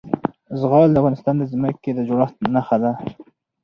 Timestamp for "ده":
2.83-2.91